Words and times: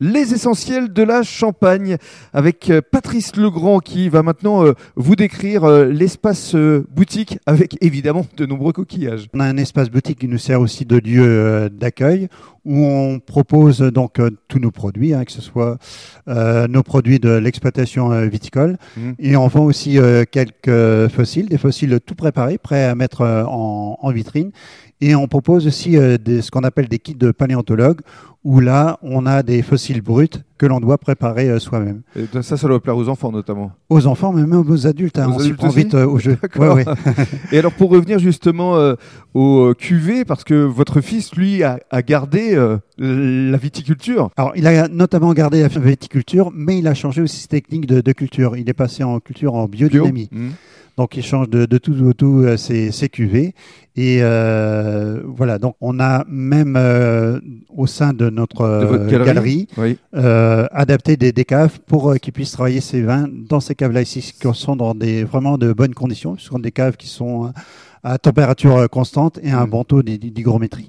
Les 0.00 0.32
essentiels 0.32 0.92
de 0.92 1.02
la 1.02 1.24
Champagne 1.24 1.96
avec 2.32 2.70
euh, 2.70 2.80
Patrice 2.80 3.34
Legrand 3.34 3.80
qui 3.80 4.08
va 4.08 4.22
maintenant 4.22 4.64
euh, 4.64 4.74
vous 4.94 5.16
décrire 5.16 5.64
euh, 5.64 5.86
l'espace 5.86 6.54
boutique 6.54 7.40
avec 7.46 7.76
évidemment 7.80 8.24
de 8.36 8.46
nombreux 8.46 8.72
coquillages. 8.72 9.26
On 9.34 9.40
a 9.40 9.44
un 9.44 9.56
espace 9.56 9.90
boutique 9.90 10.20
qui 10.20 10.28
nous 10.28 10.38
sert 10.38 10.60
aussi 10.60 10.84
de 10.84 10.98
lieu 10.98 11.68
d'accueil 11.68 12.28
où 12.64 12.84
on 12.84 13.18
propose 13.18 13.80
donc 13.80 14.20
tous 14.46 14.58
nos 14.58 14.70
produits, 14.70 15.14
hein, 15.14 15.24
que 15.24 15.32
ce 15.32 15.40
soit 15.40 15.78
nos 16.26 16.82
produits 16.82 17.18
de 17.18 17.30
l'exploitation 17.30 18.10
viticole 18.28 18.76
mmh. 18.96 19.10
et 19.18 19.36
on 19.36 19.48
vend 19.48 19.64
aussi 19.64 19.98
quelques 20.30 21.08
fossiles, 21.08 21.48
des 21.48 21.56
fossiles 21.56 21.98
tout 22.04 22.14
préparés, 22.14 22.58
prêts 22.58 22.84
à 22.84 22.94
mettre 22.94 23.22
en, 23.22 23.98
en 24.00 24.10
vitrine 24.10 24.50
et 25.00 25.14
on 25.14 25.28
propose 25.28 25.66
aussi 25.66 25.96
des, 26.18 26.42
ce 26.42 26.50
qu'on 26.50 26.64
appelle 26.64 26.88
des 26.88 26.98
kits 26.98 27.14
de 27.14 27.30
paléontologues 27.30 28.00
où 28.44 28.60
là, 28.60 28.98
on 29.02 29.26
a 29.26 29.42
des 29.42 29.62
fossiles 29.62 30.00
bruts 30.00 30.28
que 30.58 30.66
l'on 30.66 30.80
doit 30.80 30.98
préparer 30.98 31.48
euh, 31.48 31.58
soi-même. 31.58 32.02
Et 32.16 32.26
ça, 32.42 32.56
ça 32.56 32.68
doit 32.68 32.80
plaire 32.80 32.96
aux 32.96 33.08
enfants 33.08 33.32
notamment. 33.32 33.72
Aux 33.88 34.06
enfants, 34.06 34.32
mais 34.32 34.42
même 34.42 34.68
aux 34.68 34.86
adultes. 34.86 35.18
Hein, 35.18 35.30
on 35.34 35.38
s'y 35.38 35.52
prend 35.52 35.68
vite 35.68 35.94
euh, 35.94 36.06
au 36.06 36.18
jeu. 36.18 36.36
Et 37.52 37.58
alors, 37.58 37.72
pour 37.72 37.90
revenir 37.90 38.18
justement 38.18 38.76
euh, 38.76 38.94
au 39.34 39.72
QV, 39.78 40.24
parce 40.24 40.44
que 40.44 40.54
votre 40.54 41.00
fils, 41.00 41.34
lui, 41.34 41.62
a, 41.62 41.78
gardé 42.02 42.56
la 42.98 43.56
viticulture. 43.56 44.30
Alors, 44.36 44.52
il 44.56 44.66
a 44.66 44.88
notamment 44.88 45.32
gardé 45.32 45.62
la 45.62 45.68
viticulture, 45.68 46.50
mais 46.52 46.78
il 46.78 46.86
a 46.88 46.94
changé 46.94 47.22
aussi 47.22 47.40
ses 47.40 47.48
techniques 47.48 47.86
de, 47.86 48.12
culture. 48.12 48.56
Il 48.56 48.68
est 48.68 48.74
passé 48.74 49.04
en 49.04 49.20
culture 49.20 49.54
en 49.54 49.66
biodynamie. 49.68 50.28
Mmh. 50.32 50.48
Donc 50.98 51.16
il 51.16 51.24
change 51.24 51.48
de, 51.48 51.64
tout 51.78 51.94
au 52.02 52.12
tout 52.12 52.40
euh, 52.40 52.56
ses, 52.56 53.08
cuvées. 53.08 53.54
Et 53.94 54.18
euh, 54.20 55.22
voilà, 55.24 55.60
donc 55.60 55.76
on 55.80 56.00
a 56.00 56.24
même 56.28 56.74
euh, 56.76 57.38
au 57.68 57.86
sein 57.86 58.12
de 58.12 58.28
notre 58.30 59.06
galerie, 59.08 59.68
adapté 60.72 61.16
des, 61.16 61.32
des, 61.32 61.44
caves 61.44 61.78
pour 61.86 62.14
qu'ils 62.20 62.32
puissent 62.32 62.52
travailler 62.52 62.80
ces 62.80 63.02
vins 63.02 63.28
dans 63.28 63.60
ces 63.60 63.74
caves-là 63.74 64.02
ici, 64.02 64.32
qui 64.40 64.48
sont 64.54 64.76
dans 64.76 64.94
des 64.94 65.24
vraiment 65.24 65.58
de 65.58 65.72
bonnes 65.72 65.94
conditions. 65.94 66.36
Ce 66.38 66.46
sont 66.46 66.58
des 66.58 66.72
caves 66.72 66.96
qui 66.96 67.08
sont 67.08 67.52
à 68.02 68.18
température 68.18 68.76
euh, 68.76 68.86
constante 68.86 69.38
et 69.42 69.50
un 69.50 69.66
mm. 69.66 69.70
bon 69.70 69.84
taux 69.84 70.02
d'hygrométrie. 70.02 70.86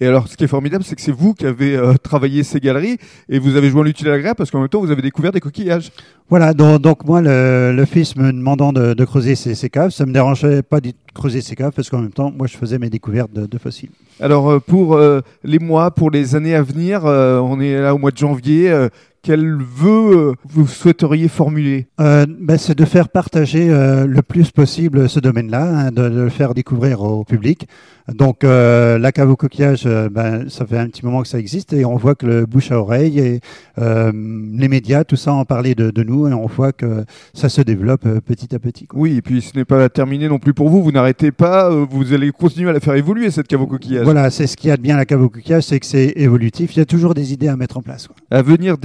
Et 0.00 0.06
alors, 0.06 0.28
ce 0.28 0.36
qui 0.36 0.44
est 0.44 0.48
formidable, 0.48 0.84
c'est 0.84 0.94
que 0.94 1.02
c'est 1.02 1.12
vous 1.12 1.34
qui 1.34 1.46
avez 1.46 1.76
euh, 1.76 1.94
travaillé 1.94 2.42
ces 2.42 2.60
galeries 2.60 2.98
et 3.28 3.38
vous 3.38 3.56
avez 3.56 3.70
joué 3.70 3.84
l'utile 3.84 4.08
à 4.08 4.12
l'agréable 4.12 4.36
parce 4.36 4.50
qu'en 4.50 4.60
même 4.60 4.68
temps, 4.68 4.80
vous 4.80 4.90
avez 4.90 5.02
découvert 5.02 5.32
des 5.32 5.40
coquillages. 5.40 5.90
Voilà, 6.30 6.52
donc, 6.52 7.06
moi, 7.06 7.22
le, 7.22 7.84
fils 7.86 8.14
me 8.16 8.30
demandant 8.30 8.72
de, 8.72 9.04
creuser 9.04 9.34
ces, 9.34 9.70
caves, 9.70 9.90
ça 9.90 10.04
me 10.04 10.12
dérangeait 10.12 10.62
pas 10.62 10.80
de 10.80 10.92
creuser 11.14 11.40
ces 11.40 11.56
caves 11.56 11.72
parce 11.74 11.88
qu'en 11.88 12.00
même 12.00 12.12
temps, 12.12 12.30
moi, 12.30 12.46
je 12.46 12.56
faisais 12.56 12.78
mes 12.78 12.90
découvertes 12.90 13.32
de, 13.32 13.58
fossiles. 13.58 13.88
Alors, 14.20 14.50
euh, 14.50 14.60
pour 14.60 15.00
les 15.42 15.58
mois, 15.58 15.90
pour 15.90 16.10
les 16.10 16.34
années 16.34 16.54
à 16.54 16.62
venir, 16.62 17.04
on 17.04 17.60
est 17.60 17.80
là 17.80 17.94
au 17.94 17.98
mois 17.98 18.10
de 18.10 18.18
janvier 18.18 18.88
quel 19.22 19.56
vœu 19.56 20.30
euh, 20.30 20.32
vous 20.48 20.66
souhaiteriez 20.66 21.28
formuler? 21.28 21.88
Euh, 22.00 22.26
ben, 22.28 22.56
C'est 22.58 22.76
de 22.76 22.84
faire 22.84 23.08
partager 23.08 23.68
euh, 23.70 24.06
le 24.06 24.22
plus 24.22 24.50
possible 24.50 25.08
ce 25.08 25.20
domaine-là, 25.20 25.64
hein, 25.64 25.90
de, 25.90 26.02
le 26.02 26.28
faire 26.28 26.54
découvrir 26.54 27.02
au 27.02 27.24
public. 27.24 27.68
Donc 28.14 28.42
la 28.42 29.12
cave 29.12 29.28
au 29.28 29.36
coquillage, 29.36 29.84
ben, 30.10 30.48
ça 30.48 30.64
fait 30.64 30.78
un 30.78 30.86
petit 30.86 31.04
moment 31.04 31.20
que 31.20 31.28
ça 31.28 31.38
existe 31.38 31.74
et 31.74 31.84
on 31.84 31.96
voit 31.96 32.14
que 32.14 32.24
le 32.24 32.46
bouche 32.46 32.72
à 32.72 32.80
oreille 32.80 33.18
et 33.18 33.40
les 33.76 34.68
médias, 34.68 35.04
tout 35.04 35.16
ça 35.16 35.34
en 35.34 35.44
parlait 35.44 35.74
de, 35.74 36.02
nous 36.02 36.26
et 36.26 36.32
on 36.32 36.46
voit 36.46 36.72
que 36.72 37.04
ça 37.34 37.50
se 37.50 37.60
développe 37.60 38.08
petit 38.20 38.54
à 38.54 38.58
petit. 38.58 38.88
Oui, 38.94 39.18
et 39.18 39.20
puis 39.20 39.42
ce 39.42 39.54
n'est 39.58 39.66
pas 39.66 39.90
terminé 39.90 40.26
non 40.26 40.38
plus 40.38 40.54
pour 40.54 40.70
vous, 40.70 40.82
vous 40.82 40.90
n'arrêtez 40.90 41.32
pas, 41.32 41.68
vous 41.68 42.14
allez 42.14 42.32
continuer 42.32 42.70
à 42.70 42.72
la 42.72 42.80
faire 42.80 42.94
évoluer 42.94 43.30
cette 43.30 43.46
cave 43.46 43.60
au 43.60 43.66
coquillage. 43.66 44.04
Voilà, 44.04 44.30
c'est 44.30 44.46
ce 44.46 44.56
qu'il 44.56 44.68
y 44.68 44.72
a 44.72 44.78
de 44.78 44.82
bien 44.82 44.96
la 44.96 45.04
cave 45.04 45.20
au 45.20 45.28
coquillage, 45.28 45.64
c'est 45.64 45.78
que 45.78 45.84
c'est 45.84 46.14
évolutif, 46.16 46.76
il 46.76 46.78
y 46.78 46.82
a 46.82 46.86
toujours 46.86 47.12
des 47.12 47.34
idées 47.34 47.48
à 47.48 47.56
mettre 47.56 47.76
en 47.76 47.82
place. 47.82 48.08
À 48.30 48.40
venir 48.40 48.78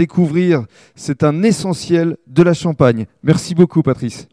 c'est 0.95 1.23
un 1.23 1.43
essentiel 1.43 2.17
de 2.27 2.43
la 2.43 2.53
Champagne. 2.53 3.05
Merci 3.23 3.55
beaucoup, 3.55 3.83
Patrice. 3.83 4.27